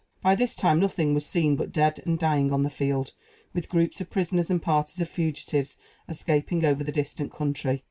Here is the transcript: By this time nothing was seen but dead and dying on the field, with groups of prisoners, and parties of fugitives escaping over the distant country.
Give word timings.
By 0.23 0.33
this 0.33 0.55
time 0.55 0.79
nothing 0.79 1.13
was 1.13 1.27
seen 1.27 1.55
but 1.55 1.71
dead 1.71 2.01
and 2.07 2.17
dying 2.17 2.51
on 2.51 2.63
the 2.63 2.71
field, 2.71 3.13
with 3.53 3.69
groups 3.69 4.01
of 4.01 4.09
prisoners, 4.09 4.49
and 4.49 4.59
parties 4.59 4.99
of 4.99 5.07
fugitives 5.07 5.77
escaping 6.09 6.65
over 6.65 6.83
the 6.83 6.91
distant 6.91 7.31
country. 7.31 7.79